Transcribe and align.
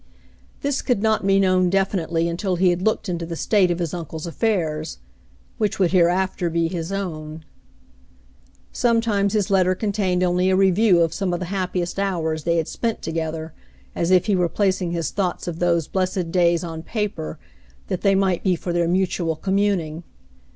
This 0.61 0.81
could 0.81 1.03
not 1.03 1.27
be 1.27 1.39
known 1.39 1.69
definitely 1.69 2.27
until 2.27 2.55
he 2.55 2.71
had 2.71 2.81
looked 2.81 3.07
into 3.07 3.23
the 3.23 3.35
state 3.35 3.69
of 3.69 3.77
his 3.77 3.93
uncle's 3.93 4.25
affairs— 4.25 4.97
which 5.59 5.77
would 5.77 5.91
hereafter 5.91 6.49
be 6.49 6.67
his 6.67 6.91
own. 6.91 7.45
Sometimes 8.71 9.33
his 9.33 9.51
letter 9.51 9.75
contained 9.75 10.23
only 10.23 10.49
a 10.49 10.55
review 10.55 11.01
of 11.01 11.13
some 11.13 11.35
of 11.35 11.39
the 11.39 11.45
happiest 11.53 11.99
hours 11.99 12.45
they 12.45 12.57
had 12.57 12.67
spent 12.67 13.03
together, 13.03 13.53
as 13.95 14.09
if 14.09 14.25
he 14.25 14.35
were 14.35 14.49
placing 14.49 14.89
his 14.89 15.11
thoughts 15.11 15.47
of 15.47 15.59
those 15.59 15.87
blessed 15.87 16.31
days 16.31 16.63
on 16.63 16.81
paper, 16.81 17.37
that 17.85 18.01
they 18.01 18.15
might 18.15 18.41
be 18.41 18.55
for 18.55 18.73
their 18.73 18.87
mutual 18.87 19.35
communing. 19.35 20.01